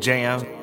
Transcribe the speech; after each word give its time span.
Jam. 0.00 0.57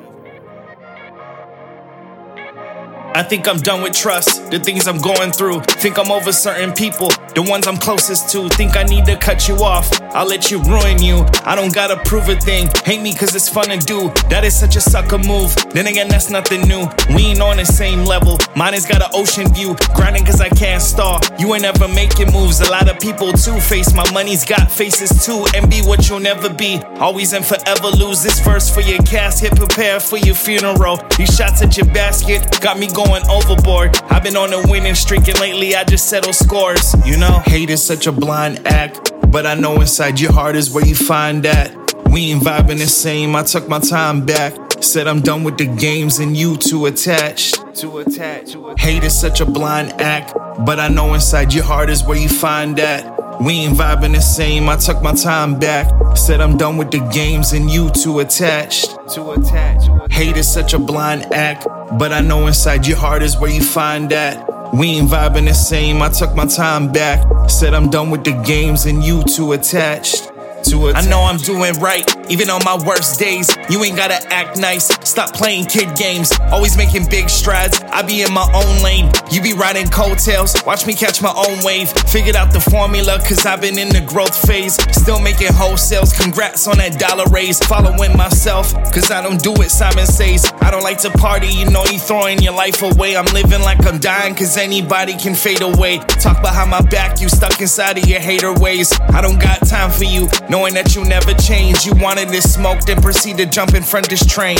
I 3.16 3.22
think 3.22 3.48
I'm 3.48 3.56
done 3.56 3.80
with 3.80 3.94
trust, 3.94 4.50
the 4.50 4.58
things 4.58 4.86
I'm 4.86 4.98
going 4.98 5.32
through. 5.32 5.60
Think 5.80 5.98
I'm 5.98 6.12
over 6.12 6.32
certain 6.32 6.74
people, 6.74 7.08
the 7.34 7.40
ones 7.40 7.66
I'm 7.66 7.78
closest 7.78 8.28
to. 8.32 8.50
Think 8.50 8.76
I 8.76 8.82
need 8.82 9.06
to 9.06 9.16
cut 9.16 9.48
you 9.48 9.54
off, 9.64 9.88
I'll 10.12 10.26
let 10.26 10.50
you 10.50 10.60
ruin 10.64 11.02
you. 11.02 11.24
I 11.46 11.54
don't 11.54 11.72
gotta 11.72 11.96
prove 12.04 12.28
a 12.28 12.36
thing, 12.36 12.68
hate 12.84 13.00
me 13.00 13.14
cause 13.14 13.34
it's 13.34 13.48
fun 13.48 13.70
to 13.70 13.78
do. 13.78 14.10
That 14.28 14.44
is 14.44 14.54
such 14.54 14.76
a 14.76 14.82
sucker 14.82 15.16
move. 15.16 15.56
Then 15.70 15.86
again, 15.86 16.08
that's 16.08 16.28
nothing 16.28 16.68
new. 16.68 16.90
We 17.14 17.32
ain't 17.32 17.40
on 17.40 17.56
the 17.56 17.64
same 17.64 18.04
level. 18.04 18.36
Mine 18.54 18.74
has 18.74 18.84
got 18.84 19.00
an 19.00 19.08
ocean 19.14 19.48
view, 19.54 19.76
grinding 19.94 20.26
cause 20.26 20.42
I 20.42 20.50
can't 20.50 20.82
stall. 20.82 21.18
You 21.38 21.54
ain't 21.54 21.64
ever 21.64 21.88
making 21.88 22.34
moves. 22.34 22.60
A 22.60 22.70
lot 22.70 22.86
of 22.86 23.00
people 23.00 23.32
two 23.32 23.58
face, 23.60 23.94
my 23.94 24.04
money's 24.12 24.44
got 24.44 24.70
faces 24.70 25.24
too. 25.24 25.46
And 25.54 25.70
be 25.70 25.80
what 25.80 26.06
you'll 26.10 26.20
never 26.20 26.52
be, 26.52 26.82
always 27.00 27.32
and 27.32 27.46
forever 27.46 27.88
lose. 27.96 28.22
This 28.22 28.40
verse 28.40 28.68
for 28.68 28.82
your 28.82 28.98
casket, 29.04 29.56
prepare 29.56 30.00
for 30.00 30.18
your 30.18 30.34
funeral. 30.34 31.00
These 31.16 31.34
shots 31.34 31.62
at 31.62 31.78
your 31.78 31.86
basket 31.86 32.60
got 32.60 32.78
me 32.78 32.88
going 32.88 33.05
going 33.06 33.22
overboard. 33.28 33.96
I've 34.10 34.22
been 34.22 34.36
on 34.36 34.52
a 34.52 34.62
winning 34.68 34.94
streak 34.94 35.28
and 35.28 35.38
lately 35.40 35.74
I 35.74 35.84
just 35.84 36.08
settle 36.08 36.32
scores. 36.32 36.94
You 37.04 37.16
know, 37.16 37.42
hate 37.46 37.70
is 37.70 37.82
such 37.82 38.06
a 38.06 38.12
blind 38.12 38.66
act, 38.66 39.12
but 39.30 39.46
I 39.46 39.54
know 39.54 39.80
inside 39.80 40.20
your 40.20 40.32
heart 40.32 40.56
is 40.56 40.70
where 40.70 40.84
you 40.84 40.94
find 40.94 41.42
that. 41.44 41.74
We 42.10 42.32
ain't 42.32 42.42
vibing 42.42 42.78
the 42.78 42.86
same. 42.86 43.36
I 43.36 43.42
took 43.42 43.68
my 43.68 43.78
time 43.78 44.24
back. 44.24 44.54
Said 44.80 45.06
I'm 45.06 45.20
done 45.20 45.42
with 45.42 45.56
the 45.58 45.66
games 45.66 46.18
and 46.18 46.36
you 46.36 46.56
too 46.56 46.86
attached. 46.86 47.62
To 47.76 47.98
attach. 47.98 48.56
Hate 48.78 49.04
is 49.04 49.18
such 49.18 49.40
a 49.40 49.46
blind 49.46 49.92
act, 50.00 50.34
but 50.64 50.78
I 50.78 50.88
know 50.88 51.14
inside 51.14 51.52
your 51.52 51.64
heart 51.64 51.90
is 51.90 52.04
where 52.04 52.18
you 52.18 52.28
find 52.28 52.76
that. 52.76 53.15
We 53.40 53.52
ain't 53.52 53.76
vibing 53.76 54.14
the 54.14 54.20
same. 54.20 54.68
I 54.68 54.76
took 54.76 55.02
my 55.02 55.12
time 55.12 55.58
back. 55.58 56.16
Said 56.16 56.40
I'm 56.40 56.56
done 56.56 56.78
with 56.78 56.90
the 56.90 57.00
games 57.12 57.52
and 57.52 57.70
you 57.70 57.90
too 57.90 58.20
attached. 58.20 58.96
To 59.14 59.32
attach. 59.32 59.88
Hate 60.10 60.36
is 60.36 60.50
such 60.50 60.72
a 60.72 60.78
blind 60.78 61.32
act, 61.32 61.66
but 61.98 62.12
I 62.12 62.20
know 62.20 62.46
inside 62.46 62.86
your 62.86 62.96
heart 62.96 63.22
is 63.22 63.38
where 63.38 63.50
you 63.50 63.62
find 63.62 64.10
that. 64.10 64.48
We 64.72 64.88
ain't 64.88 65.10
vibing 65.10 65.46
the 65.46 65.54
same. 65.54 66.02
I 66.02 66.08
took 66.08 66.34
my 66.34 66.46
time 66.46 66.90
back. 66.90 67.50
Said 67.50 67.74
I'm 67.74 67.90
done 67.90 68.10
with 68.10 68.24
the 68.24 68.32
games 68.42 68.86
and 68.86 69.04
you 69.04 69.22
too 69.24 69.52
attached. 69.52 70.32
I 70.74 71.06
know 71.08 71.22
I'm 71.22 71.36
doing 71.36 71.74
right, 71.80 72.04
even 72.30 72.50
on 72.50 72.62
my 72.64 72.76
worst 72.84 73.20
days. 73.20 73.54
You 73.70 73.82
ain't 73.84 73.96
gotta 73.96 74.20
act 74.32 74.58
nice. 74.58 74.86
Stop 75.08 75.32
playing 75.32 75.66
kid 75.66 75.96
games. 75.96 76.32
Always 76.50 76.76
making 76.76 77.08
big 77.08 77.30
strides. 77.30 77.80
I 77.92 78.02
be 78.02 78.22
in 78.22 78.32
my 78.32 78.50
own 78.52 78.82
lane. 78.82 79.10
You 79.30 79.40
be 79.40 79.52
riding 79.52 79.88
coattails. 79.88 80.56
Watch 80.66 80.86
me 80.86 80.94
catch 80.94 81.22
my 81.22 81.32
own 81.32 81.64
wave. 81.64 81.90
Figured 82.10 82.36
out 82.36 82.52
the 82.52 82.60
formula, 82.60 83.18
cause 83.18 83.46
I've 83.46 83.60
been 83.60 83.78
in 83.78 83.88
the 83.90 84.00
growth 84.00 84.36
phase. 84.46 84.74
Still 84.92 85.20
making 85.20 85.48
wholesales. 85.48 86.18
Congrats 86.18 86.66
on 86.66 86.78
that 86.78 86.98
dollar 86.98 87.24
raise. 87.30 87.58
Following 87.60 88.16
myself, 88.16 88.72
cause 88.92 89.10
I 89.10 89.22
don't 89.22 89.40
do 89.40 89.52
it, 89.62 89.70
Simon 89.70 90.06
says. 90.06 90.50
I 90.60 90.70
don't 90.70 90.82
like 90.82 90.98
to 90.98 91.10
party, 91.10 91.48
you 91.48 91.70
know 91.70 91.84
you 91.84 91.98
throwing 91.98 92.40
your 92.40 92.54
life 92.54 92.82
away. 92.82 93.16
I'm 93.16 93.26
living 93.26 93.62
like 93.62 93.84
I'm 93.86 93.98
dying, 93.98 94.34
cause 94.34 94.56
anybody 94.56 95.16
can 95.16 95.34
fade 95.34 95.62
away. 95.62 95.98
Talk 95.98 96.42
behind 96.42 96.70
my 96.70 96.80
back, 96.80 97.20
you 97.20 97.28
stuck 97.28 97.60
inside 97.60 97.98
of 97.98 98.06
your 98.06 98.20
hater 98.20 98.52
ways. 98.52 98.92
I 99.10 99.20
don't 99.20 99.40
got 99.40 99.66
time 99.66 99.90
for 99.90 100.04
you. 100.04 100.28
No 100.50 100.55
knowing 100.56 100.72
that 100.72 100.96
you 100.96 101.04
never 101.04 101.34
change. 101.34 101.84
You 101.84 101.92
wanted 101.96 102.30
this 102.30 102.54
smoke, 102.54 102.80
then 102.86 103.02
proceed 103.02 103.36
to 103.36 103.44
jump 103.44 103.74
in 103.74 103.82
front 103.82 104.06
of 104.06 104.10
this 104.10 104.24
train. 104.24 104.56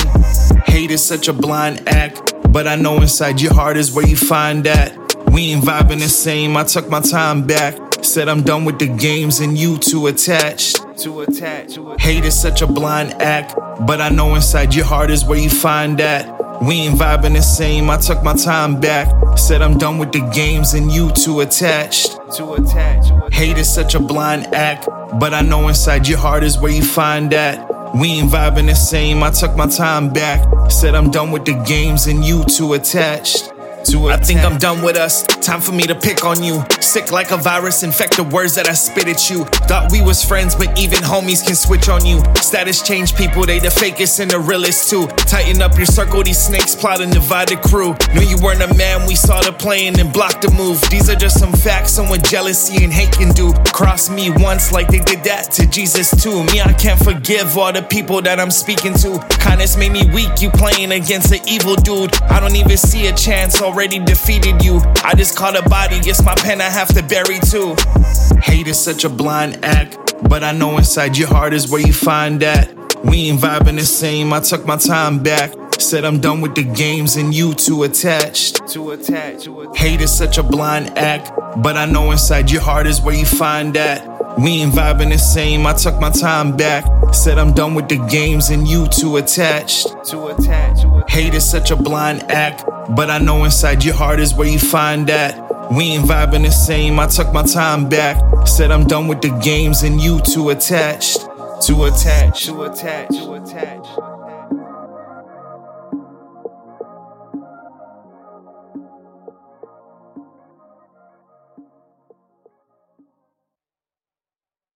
Hate 0.67 0.91
is 0.91 1.03
such 1.03 1.27
a 1.27 1.33
blind 1.33 1.89
act, 1.89 2.33
but 2.51 2.67
I 2.67 2.75
know 2.75 3.01
inside 3.01 3.41
your 3.41 3.51
heart 3.55 3.77
is 3.77 3.91
where 3.91 4.07
you 4.07 4.15
find 4.15 4.63
that. 4.65 4.95
We 5.31 5.53
ain't 5.53 5.63
vibing 5.63 5.99
the 5.99 6.07
same. 6.07 6.55
I 6.55 6.65
took 6.65 6.87
my 6.87 6.99
time 6.99 7.47
back. 7.47 7.75
Said 8.03 8.29
I'm 8.29 8.43
done 8.43 8.63
with 8.63 8.77
the 8.77 8.87
games 8.87 9.39
and 9.39 9.57
you 9.57 9.79
too 9.79 10.05
attached. 10.05 10.75
To 10.99 11.21
attach. 11.21 11.79
Hate 11.99 12.25
is 12.25 12.39
such 12.39 12.61
a 12.61 12.67
blind 12.67 13.13
act, 13.19 13.55
but 13.87 13.99
I 13.99 14.09
know 14.09 14.35
inside 14.35 14.75
your 14.75 14.85
heart 14.85 15.09
is 15.09 15.25
where 15.25 15.39
you 15.39 15.49
find 15.49 15.97
that. 15.97 16.36
We 16.61 16.75
ain't 16.75 16.99
vibing 16.99 17.35
the 17.35 17.41
same. 17.41 17.89
I 17.89 17.97
took 17.97 18.23
my 18.23 18.33
time 18.33 18.79
back. 18.79 19.07
Said 19.37 19.61
I'm 19.61 19.77
done 19.77 19.99
with 19.99 20.11
the 20.11 20.21
games 20.33 20.73
and 20.73 20.91
you 20.91 21.11
too 21.11 21.41
attached. 21.41 22.17
To 22.37 22.53
attach. 22.53 23.33
Hate 23.33 23.57
is 23.57 23.71
such 23.71 23.93
a 23.93 23.99
blind 23.99 24.53
act, 24.55 24.87
but 25.19 25.33
I 25.33 25.41
know 25.41 25.67
inside 25.67 26.07
your 26.07 26.17
heart 26.17 26.43
is 26.43 26.57
where 26.57 26.71
you 26.71 26.83
find 26.83 27.31
that. 27.31 27.69
We 27.95 28.09
ain't 28.09 28.31
vibing 28.31 28.67
the 28.67 28.75
same. 28.75 29.23
I 29.23 29.29
took 29.31 29.55
my 29.55 29.67
time 29.67 30.11
back. 30.11 30.71
Said 30.71 30.95
I'm 30.95 31.11
done 31.11 31.31
with 31.31 31.45
the 31.45 31.53
games 31.67 32.07
and 32.07 32.25
you 32.25 32.43
too 32.45 32.73
attached. 32.73 33.51
I 33.95 34.17
think 34.17 34.41
I'm 34.41 34.57
done 34.57 34.83
with 34.83 34.97
us. 34.97 35.23
Time 35.23 35.61
for 35.61 35.71
me 35.71 35.83
to 35.83 35.95
pick 35.95 36.25
on 36.25 36.43
you. 36.43 36.61
Sick 36.81 37.09
like 37.09 37.31
a 37.31 37.37
virus, 37.37 37.83
infect 37.83 38.17
the 38.17 38.23
words 38.23 38.55
that 38.55 38.67
I 38.67 38.73
spit 38.73 39.07
at 39.07 39.29
you. 39.29 39.45
Thought 39.69 39.93
we 39.93 40.01
was 40.01 40.23
friends, 40.23 40.55
but 40.55 40.77
even 40.77 40.99
homies 40.99 41.45
can 41.45 41.55
switch 41.55 41.87
on 41.87 42.05
you. 42.05 42.21
Status 42.35 42.81
change 42.81 43.15
people, 43.15 43.45
they 43.45 43.59
the 43.59 43.69
fakest 43.69 44.19
and 44.19 44.29
the 44.29 44.39
realest 44.39 44.89
too. 44.89 45.07
Tighten 45.07 45.61
up 45.61 45.77
your 45.77 45.85
circle, 45.85 46.21
these 46.21 46.37
snakes 46.37 46.75
plot 46.75 46.99
and 46.99 47.13
divide 47.13 47.47
the 47.47 47.55
crew. 47.55 47.95
Knew 48.13 48.27
you 48.27 48.37
weren't 48.43 48.61
a 48.61 48.73
man, 48.75 49.07
we 49.07 49.15
saw 49.15 49.39
the 49.41 49.53
playing 49.53 49.97
and 49.99 50.11
blocked 50.11 50.41
the 50.41 50.51
move. 50.51 50.81
These 50.89 51.09
are 51.09 51.15
just 51.15 51.39
some 51.39 51.53
facts, 51.53 51.91
someone 51.91 52.21
jealousy 52.23 52.83
and 52.83 52.91
hate 52.91 53.13
can 53.13 53.31
do. 53.31 53.53
Cross 53.71 54.09
me 54.09 54.31
once 54.31 54.73
like 54.73 54.89
they 54.89 54.99
did 54.99 55.23
that 55.23 55.51
to 55.53 55.65
Jesus 55.65 56.11
too. 56.21 56.43
Me, 56.51 56.59
I 56.59 56.73
can't 56.73 57.01
forgive 57.01 57.57
all 57.57 57.71
the 57.71 57.83
people 57.83 58.21
that 58.23 58.37
I'm 58.37 58.51
speaking 58.51 58.95
to. 58.95 59.19
Kindness 59.39 59.77
made 59.77 59.93
me 59.93 60.03
weak, 60.11 60.41
you 60.41 60.49
playing 60.49 60.91
against 60.91 61.31
an 61.31 61.39
evil 61.47 61.75
dude. 61.75 62.13
I 62.23 62.41
don't 62.41 62.55
even 62.55 62.75
see 62.75 63.07
a 63.07 63.15
chance 63.15 63.61
already 63.61 63.76
already 63.77 63.99
defeated 63.99 64.63
you. 64.63 64.81
I 65.03 65.13
just 65.15 65.37
caught 65.37 65.55
a 65.55 65.69
body, 65.69 65.97
it's 65.97 66.23
my 66.23 66.33
pen 66.33 66.61
I 66.61 66.63
have 66.63 66.87
to 66.95 67.03
bury 67.03 67.37
too. 67.37 67.75
Hate 68.41 68.65
is 68.65 68.79
such 68.79 69.03
a 69.03 69.09
blind 69.09 69.63
act, 69.63 70.15
but 70.27 70.43
I 70.43 70.51
know 70.51 70.77
inside 70.77 71.15
your 71.15 71.27
heart 71.27 71.53
is 71.53 71.69
where 71.69 71.79
you 71.79 71.93
find 71.93 72.41
that. 72.41 72.73
We 73.05 73.29
ain't 73.29 73.39
vibing 73.39 73.75
the 73.75 73.85
same, 73.85 74.33
I 74.33 74.39
took 74.39 74.65
my 74.65 74.77
time 74.77 75.21
back. 75.21 75.53
Said 75.77 76.05
I'm 76.05 76.19
done 76.19 76.41
with 76.41 76.55
the 76.55 76.63
games 76.63 77.17
and 77.17 77.31
you 77.35 77.53
too 77.53 77.83
attached. 77.83 78.67
To 78.69 78.91
attach. 78.91 79.47
Hate 79.75 80.01
is 80.01 80.11
such 80.11 80.39
a 80.39 80.43
blind 80.43 80.97
act, 80.97 81.31
but 81.61 81.77
I 81.77 81.85
know 81.85 82.09
inside 82.09 82.49
your 82.49 82.63
heart 82.63 82.87
is 82.87 82.99
where 82.99 83.13
you 83.13 83.27
find 83.27 83.75
that. 83.75 84.16
We 84.37 84.61
ain't 84.61 84.73
vibing 84.73 85.11
the 85.11 85.17
same, 85.17 85.65
I 85.65 85.73
took 85.73 85.99
my 85.99 86.11
time 86.11 86.55
back. 86.55 86.85
Said 87.11 87.39
I'm 87.39 87.53
done 87.53 87.73
with 87.73 87.89
the 87.89 87.97
games 88.07 88.49
and 88.49 88.67
you 88.67 88.87
too 88.87 89.17
attached. 89.17 89.87
To 90.09 90.27
attach. 90.27 90.85
Hate 91.09 91.33
is 91.33 91.49
such 91.49 91.71
a 91.71 91.75
blind 91.75 92.23
act, 92.29 92.63
but 92.95 93.09
I 93.09 93.17
know 93.17 93.43
inside 93.45 93.83
your 93.83 93.95
heart 93.95 94.19
is 94.19 94.35
where 94.35 94.47
you 94.47 94.59
find 94.59 95.07
that. 95.07 95.71
We 95.71 95.85
ain't 95.85 96.05
vibing 96.05 96.43
the 96.45 96.51
same. 96.51 96.99
I 96.99 97.07
took 97.07 97.33
my 97.33 97.43
time 97.43 97.89
back. 97.89 98.47
Said 98.47 98.71
I'm 98.71 98.85
done 98.85 99.07
with 99.07 99.21
the 99.21 99.29
games 99.43 99.81
and 99.81 99.99
you 99.99 100.19
too 100.21 100.49
attached. 100.51 101.17
To 101.63 101.85
attach. 101.85 102.45
To 102.45 102.63
attach. 102.63 103.09
To 103.09 103.33
attach. 103.33 104.16